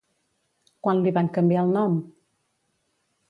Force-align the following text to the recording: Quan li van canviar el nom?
Quan 0.87 1.03
li 1.07 1.13
van 1.17 1.29
canviar 1.37 1.65
el 1.67 1.73
nom? 1.77 1.99